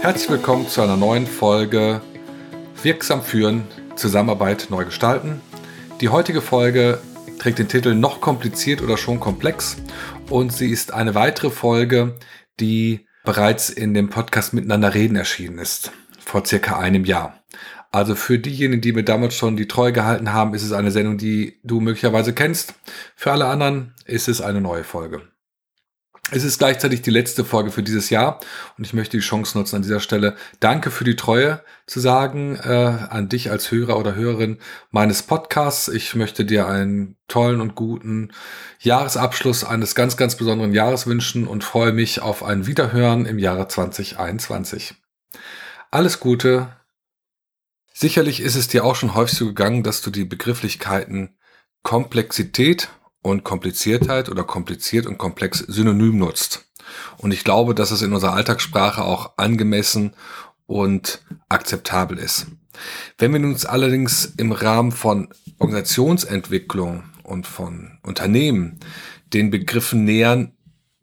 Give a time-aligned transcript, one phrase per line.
[0.00, 2.02] Herzlich willkommen zu einer neuen Folge
[2.82, 3.66] Wirksam führen,
[3.96, 5.40] Zusammenarbeit neu gestalten.
[6.02, 7.00] Die heutige Folge
[7.38, 9.78] trägt den Titel Noch kompliziert oder schon komplex
[10.28, 12.18] und sie ist eine weitere Folge,
[12.60, 17.42] die bereits in dem Podcast Miteinander reden erschienen ist, vor circa einem Jahr.
[17.94, 21.16] Also für diejenigen, die mir damals schon die Treue gehalten haben, ist es eine Sendung,
[21.16, 22.74] die du möglicherweise kennst.
[23.14, 25.22] Für alle anderen ist es eine neue Folge.
[26.32, 28.40] Es ist gleichzeitig die letzte Folge für dieses Jahr
[28.76, 32.56] und ich möchte die Chance nutzen, an dieser Stelle Danke für die Treue zu sagen
[32.56, 32.68] äh,
[33.10, 34.58] an dich als Hörer oder Hörerin
[34.90, 35.86] meines Podcasts.
[35.86, 38.32] Ich möchte dir einen tollen und guten
[38.80, 43.68] Jahresabschluss eines ganz, ganz besonderen Jahres wünschen und freue mich auf ein Wiederhören im Jahre
[43.68, 44.96] 2021.
[45.92, 46.70] Alles Gute.
[47.96, 51.36] Sicherlich ist es dir auch schon häufig so gegangen, dass du die Begrifflichkeiten
[51.84, 52.88] Komplexität
[53.22, 56.66] und Kompliziertheit oder kompliziert und komplex synonym nutzt.
[57.18, 60.14] Und ich glaube, dass es in unserer Alltagssprache auch angemessen
[60.66, 62.48] und akzeptabel ist.
[63.16, 65.28] Wenn wir uns allerdings im Rahmen von
[65.58, 68.80] Organisationsentwicklung und von Unternehmen
[69.32, 70.53] den Begriffen nähern,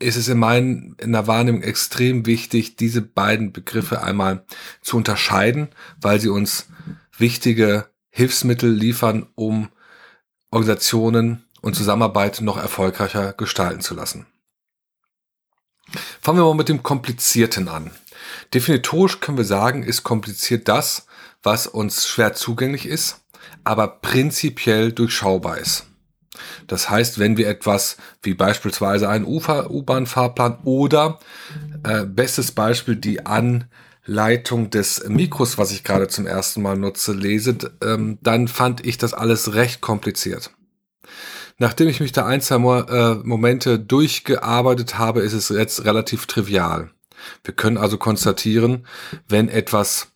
[0.02, 4.46] ist es in, meinen, in der Wahrnehmung extrem wichtig, diese beiden Begriffe einmal
[4.82, 6.68] zu unterscheiden, weil sie uns
[7.18, 9.70] wichtige Hilfsmittel liefern, um
[10.50, 14.26] Organisationen und Zusammenarbeit noch erfolgreicher gestalten zu lassen.
[16.22, 17.92] Fangen wir mal mit dem Komplizierten an.
[18.54, 21.06] Definitorisch können wir sagen, ist kompliziert das,
[21.44, 23.22] was uns schwer zugänglich ist,
[23.64, 25.86] aber prinzipiell durchschaubar ist.
[26.68, 31.20] Das heißt, wenn wir etwas wie beispielsweise einen U-Bahn-Fahrplan oder
[31.84, 37.58] äh, bestes Beispiel die Anleitung des Mikros, was ich gerade zum ersten Mal nutze, lese,
[37.84, 40.52] ähm, dann fand ich das alles recht kompliziert.
[41.58, 46.90] Nachdem ich mich da ein, zwei äh, Momente durchgearbeitet habe, ist es jetzt relativ trivial.
[47.44, 48.88] Wir können also konstatieren,
[49.28, 50.08] wenn etwas,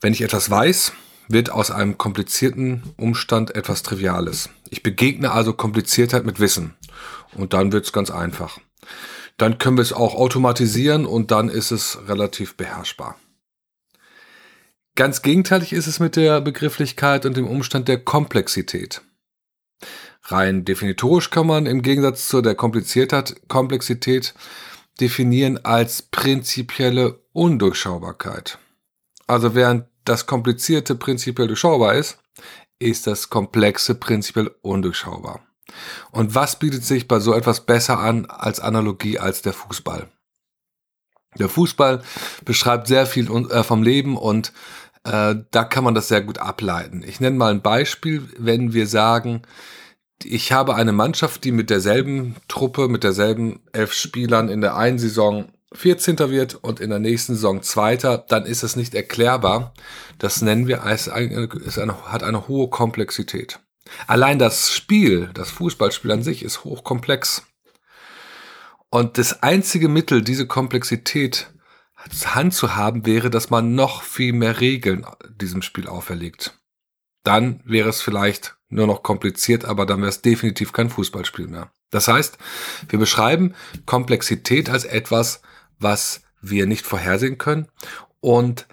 [0.00, 0.92] wenn ich etwas weiß,
[1.28, 4.48] wird aus einem komplizierten Umstand etwas Triviales.
[4.70, 6.74] Ich begegne also Kompliziertheit mit Wissen.
[7.34, 8.58] Und dann wird es ganz einfach.
[9.36, 13.16] Dann können wir es auch automatisieren und dann ist es relativ beherrschbar.
[14.96, 19.02] Ganz gegenteilig ist es mit der Begrifflichkeit und dem Umstand der Komplexität.
[20.24, 24.34] Rein definitorisch kann man im Gegensatz zu der Komplexität
[25.00, 28.58] definieren als prinzipielle Undurchschaubarkeit.
[29.28, 32.18] Also während das Komplizierte prinzipiell durchschaubar ist,
[32.78, 35.40] ist das Komplexe prinzipiell undurchschaubar.
[36.10, 40.08] Und was bietet sich bei so etwas besser an als Analogie als der Fußball?
[41.38, 42.02] Der Fußball
[42.44, 44.52] beschreibt sehr viel äh, vom Leben und
[45.04, 47.02] äh, da kann man das sehr gut ableiten.
[47.06, 49.42] Ich nenne mal ein Beispiel, wenn wir sagen,
[50.24, 54.98] ich habe eine Mannschaft, die mit derselben Truppe, mit derselben elf Spielern in der einen
[54.98, 56.18] Saison 14.
[56.30, 59.74] wird und in der nächsten Saison Zweiter, dann ist es nicht erklärbar.
[60.18, 63.60] Das nennen wir als eine, eine, hat eine hohe Komplexität.
[64.06, 67.46] Allein das Spiel, das Fußballspiel an sich ist hochkomplex.
[68.90, 71.50] Und das einzige Mittel, diese Komplexität
[72.24, 76.58] Hand zu haben, wäre, dass man noch viel mehr Regeln diesem Spiel auferlegt.
[77.24, 81.70] Dann wäre es vielleicht nur noch kompliziert, aber dann wäre es definitiv kein Fußballspiel mehr.
[81.90, 82.38] Das heißt,
[82.88, 83.54] wir beschreiben
[83.84, 85.42] Komplexität als etwas,
[85.78, 87.68] was wir nicht vorhersehen können.
[88.20, 88.66] Und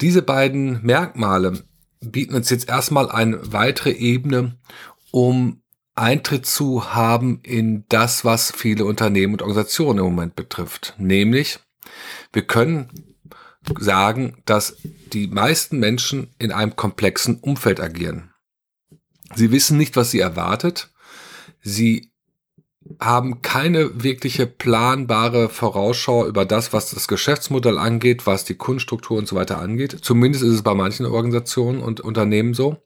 [0.00, 1.64] diese beiden Merkmale
[2.00, 4.56] bieten uns jetzt erstmal eine weitere Ebene,
[5.10, 5.62] um
[5.94, 10.94] Eintritt zu haben in das, was viele Unternehmen und Organisationen im Moment betrifft.
[10.98, 11.58] Nämlich,
[12.32, 12.88] wir können
[13.78, 14.76] sagen, dass
[15.12, 18.32] die meisten Menschen in einem komplexen Umfeld agieren.
[19.34, 20.90] Sie wissen nicht, was sie erwartet.
[21.62, 22.09] Sie
[22.98, 29.28] haben keine wirkliche planbare Vorausschau über das, was das Geschäftsmodell angeht, was die Kunststruktur und
[29.28, 29.98] so weiter angeht.
[30.02, 32.82] Zumindest ist es bei manchen Organisationen und Unternehmen so.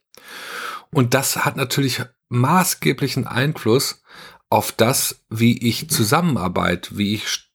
[0.91, 4.03] Und das hat natürlich maßgeblichen Einfluss
[4.51, 7.51] auf das, wie ich Zusammenarbeit, wie ich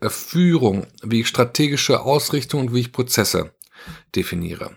[0.00, 3.54] äh, Führung, wie ich strategische Ausrichtung und wie ich Prozesse
[4.14, 4.76] definiere.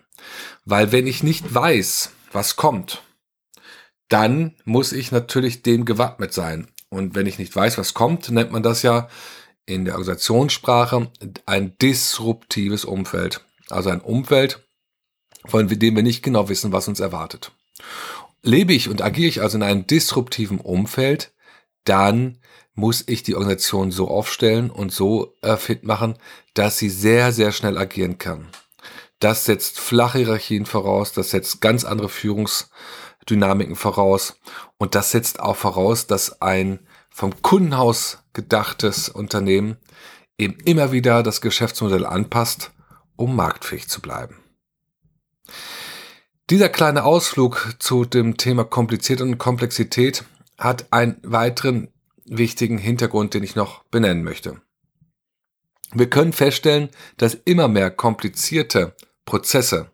[0.65, 3.03] Weil wenn ich nicht weiß, was kommt,
[4.09, 6.70] dann muss ich natürlich dem gewappnet sein.
[6.91, 9.07] Und wenn ich nicht weiß, was kommt, nennt man das ja
[9.65, 11.09] in der Organisationssprache
[11.45, 13.45] ein disruptives Umfeld.
[13.69, 14.61] Also ein Umfeld,
[15.45, 17.53] von dem wir nicht genau wissen, was uns erwartet.
[18.43, 21.33] Lebe ich und agiere ich also in einem disruptiven Umfeld,
[21.85, 22.39] dann
[22.73, 26.15] muss ich die Organisation so aufstellen und so äh, fit machen,
[26.53, 28.49] dass sie sehr, sehr schnell agieren kann.
[29.19, 32.69] Das setzt flache Hierarchien voraus, das setzt ganz andere Führungs-
[33.29, 34.39] Dynamiken voraus.
[34.77, 36.79] Und das setzt auch voraus, dass ein
[37.09, 39.77] vom Kundenhaus gedachtes Unternehmen
[40.37, 42.71] eben immer wieder das Geschäftsmodell anpasst,
[43.15, 44.37] um marktfähig zu bleiben.
[46.49, 50.25] Dieser kleine Ausflug zu dem Thema Kompliziert und Komplexität
[50.57, 51.89] hat einen weiteren
[52.25, 54.61] wichtigen Hintergrund, den ich noch benennen möchte.
[55.93, 58.95] Wir können feststellen, dass immer mehr komplizierte
[59.25, 59.91] Prozesse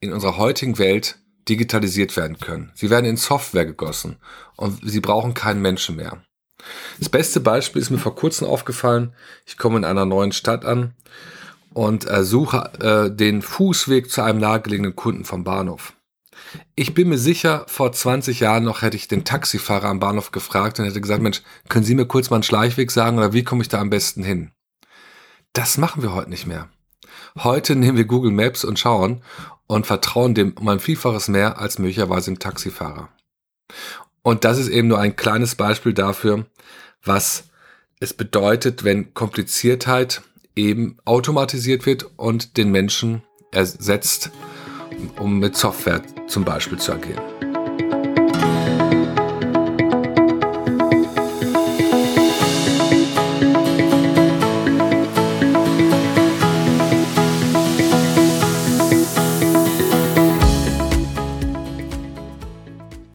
[0.00, 1.18] in unserer heutigen Welt
[1.48, 2.70] digitalisiert werden können.
[2.74, 4.16] Sie werden in Software gegossen
[4.56, 6.22] und sie brauchen keinen Menschen mehr.
[6.98, 9.14] Das beste Beispiel ist mir vor kurzem aufgefallen.
[9.46, 10.94] Ich komme in einer neuen Stadt an
[11.72, 15.94] und äh, suche äh, den Fußweg zu einem nahegelegenen Kunden vom Bahnhof.
[16.74, 20.78] Ich bin mir sicher, vor 20 Jahren noch hätte ich den Taxifahrer am Bahnhof gefragt
[20.78, 23.62] und hätte gesagt, Mensch, können Sie mir kurz mal einen Schleichweg sagen oder wie komme
[23.62, 24.52] ich da am besten hin?
[25.52, 26.68] Das machen wir heute nicht mehr.
[27.36, 29.22] Heute nehmen wir Google Maps und schauen
[29.68, 33.08] und vertrauen dem um ein Vielfaches mehr als möglicherweise dem Taxifahrer.
[34.22, 36.46] Und das ist eben nur ein kleines Beispiel dafür,
[37.04, 37.44] was
[38.00, 40.22] es bedeutet, wenn Kompliziertheit
[40.56, 43.22] eben automatisiert wird und den Menschen
[43.52, 44.30] ersetzt,
[45.18, 47.37] um mit Software zum Beispiel zu agieren.